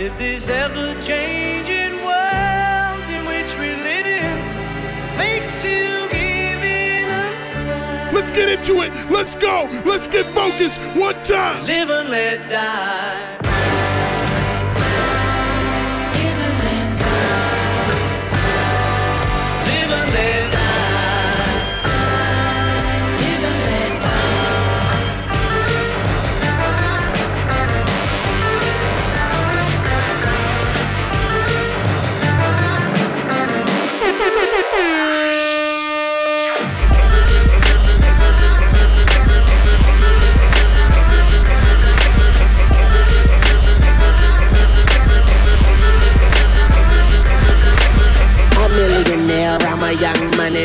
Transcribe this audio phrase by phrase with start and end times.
[0.00, 4.38] if this ever changing world in which we live in
[5.18, 8.12] makes you give in up.
[8.14, 8.92] Let's get into it.
[9.10, 9.66] Let's go.
[9.84, 10.96] Let's get focused.
[10.96, 11.66] One time.
[11.66, 13.37] Live and let die.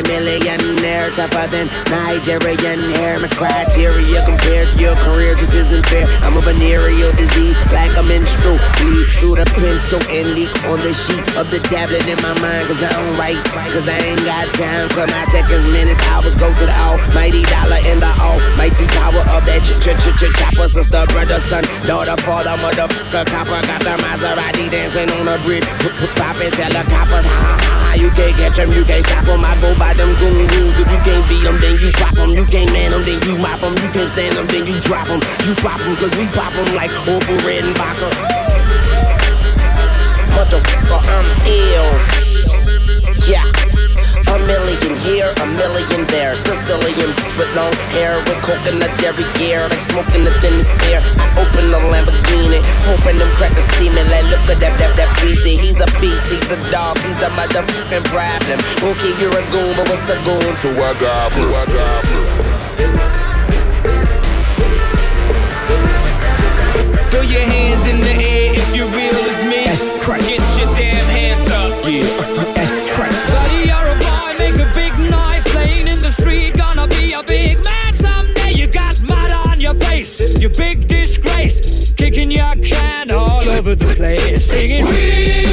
[0.02, 0.73] Young
[1.04, 3.18] millionaire, tougher than Nigerian hair.
[3.18, 6.06] My criteria compared to your career just isn't fair.
[6.22, 10.92] I'm a venereal disease, like a menstrual bleed through the pencil and leak on the
[10.92, 12.68] sheet of the tablet in my mind.
[12.68, 13.40] Cause I don't write,
[13.72, 16.36] cause I ain't got time for my seconds, minutes, hours.
[16.36, 20.24] Go to the almighty dollar in the almighty power of that ch ch ch ch
[20.38, 20.68] chopper.
[20.68, 23.60] Sister, brother, son, daughter, father, motherfucker, copper.
[23.64, 25.64] Got the Maserati dancing on the bridge.
[26.16, 27.94] Poppin', tell the coppers, ha ha ha.
[27.94, 29.44] You can't catch 'em, you can't stop 'em.
[29.44, 30.93] I go by them goon rules.
[30.94, 32.30] You can't beat 'em, then you pop 'em.
[32.30, 33.74] You can't man 'em, then you mop 'em.
[33.82, 35.20] You can't stand 'em, then you drop 'em.
[35.44, 38.12] You pop 'em, cause we pop 'em like Orville Redenbacher.
[40.34, 41.90] Motherfucker, I'm ill.
[43.26, 43.42] Yeah.
[44.34, 46.38] A million here, a million there.
[46.38, 51.02] Sicilian bitch with long hair, with coconut every gear, like smoking the thinnest air.
[51.18, 54.02] I open the Lamborghini, hoping them crackers see me.
[54.06, 55.58] Like, look at that, that, that breezy.
[55.58, 58.58] He's a beast, he's a dog, he's a motherfucking problem.
[58.86, 61.42] Okay, you're a goon, but what's a goon to a goblin?
[61.42, 62.54] To a goblin.
[67.10, 69.33] Throw your hands in the air if you're real
[83.78, 84.84] the place, singing.
[84.84, 85.43] We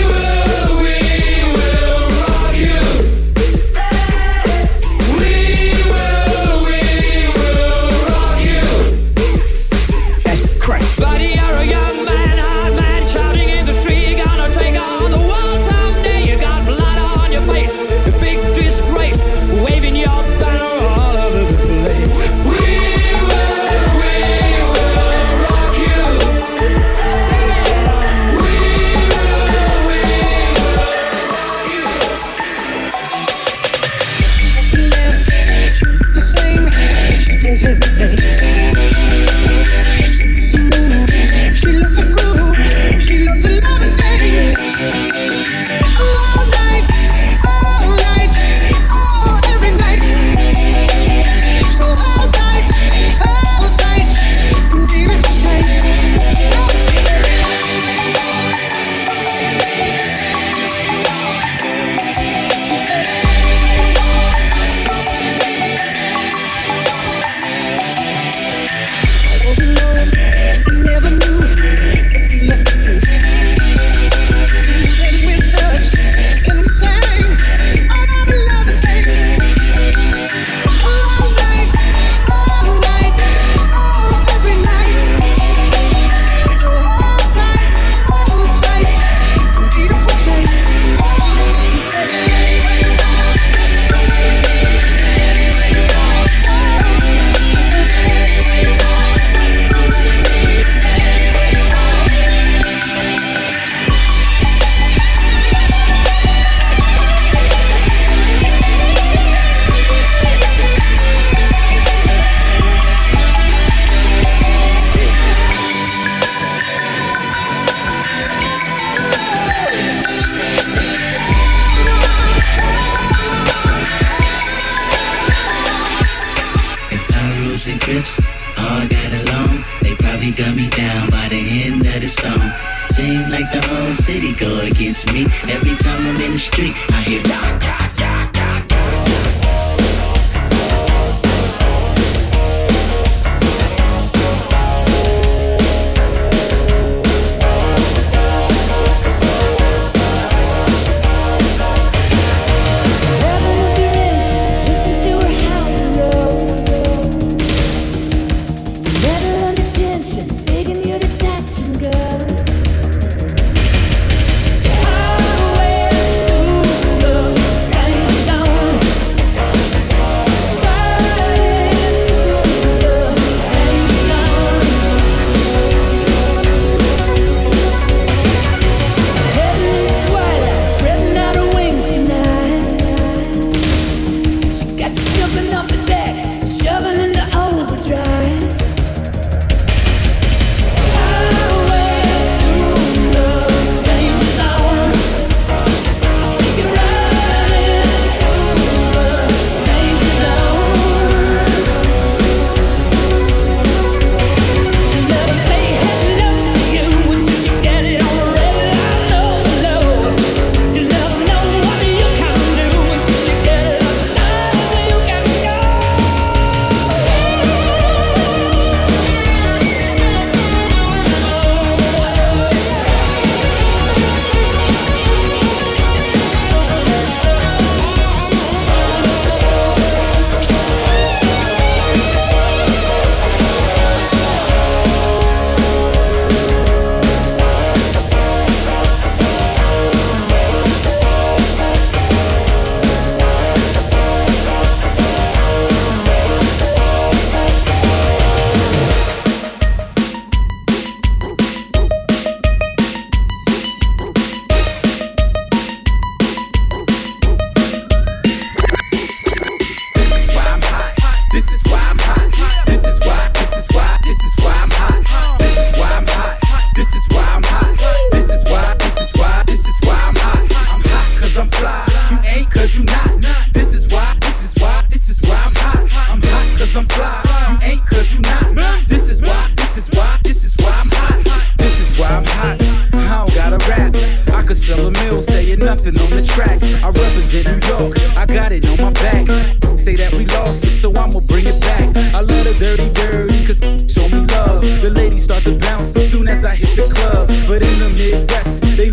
[130.22, 132.52] probably gun me down by the end of the song.
[132.90, 135.26] Seem like the whole city go against me.
[135.50, 138.11] Every time I'm in the street, I hear rock, rock, rock.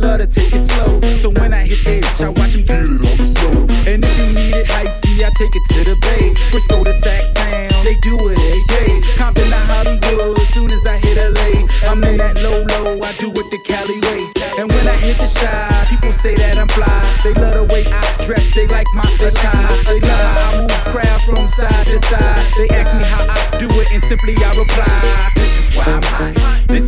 [0.09, 0.89] Love to take it slow.
[1.21, 3.69] So when I hit the itch, I watch them get it on the floor.
[3.85, 6.33] And if you need it hypey, I take it to the bay.
[6.49, 9.05] Frisco to Sac Town, they do it every day.
[9.21, 11.61] Compton to Hollywood, soon as I hit LA,
[11.93, 14.25] I'm in that low low, I do it the Cali way.
[14.57, 15.53] And when I hit the Chi,
[15.93, 16.89] people say that I'm fly.
[17.21, 19.77] They love the way I dress, they like my attire.
[19.85, 22.45] They love how I move crowd from side to side.
[22.57, 25.05] They ask me how I do it, and simply I reply.
[25.37, 26.65] This is why I'm hot.
[26.73, 26.88] This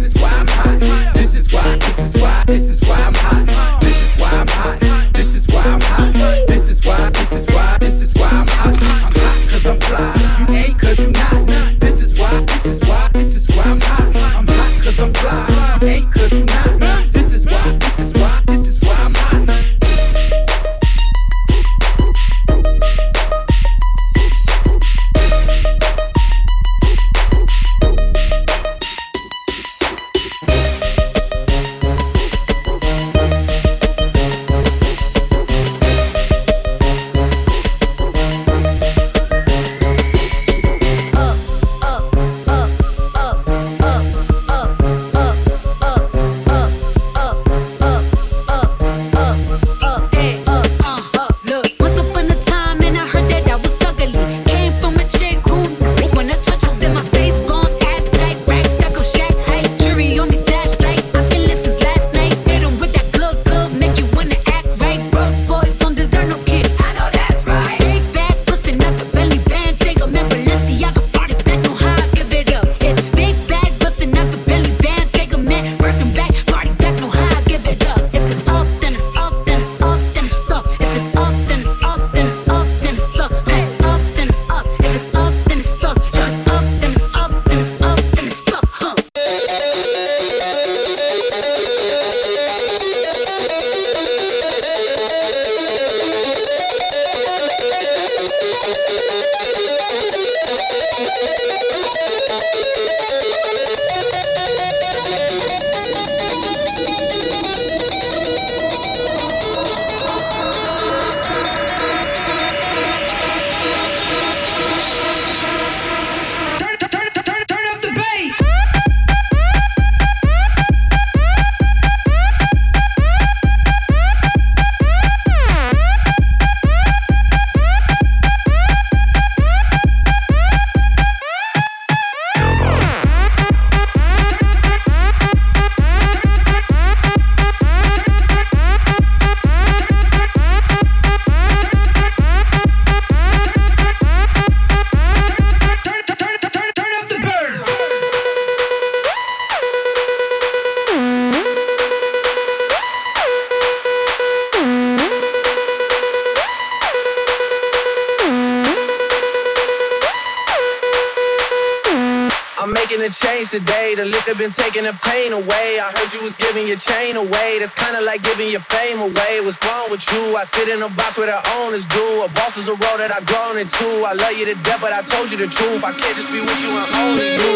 [163.51, 163.95] drinks a day.
[163.95, 165.79] The liquor been taking the pain away.
[165.83, 167.59] I heard you was giving your chain away.
[167.59, 169.41] That's kinda like giving your fame away.
[169.43, 170.37] What's wrong with you?
[170.37, 172.23] I sit in a box where the owners do.
[172.23, 173.87] A boss is a role that I've grown into.
[174.07, 175.83] I love you to death, but I told you the truth.
[175.85, 177.53] I can't just be with you, I'm only you.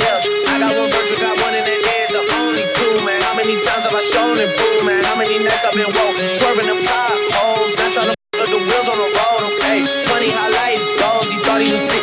[0.00, 3.20] Yeah, I got one virtue, got one in the end, the only two, man.
[3.22, 5.04] How many times have I shown and proved, man?
[5.04, 8.60] How many nights I've been woke, swerving the potholes, not trying to fuck up the
[8.60, 9.78] wheels on the road, okay?
[10.08, 11.99] Funny how life goes, he thought he was sick.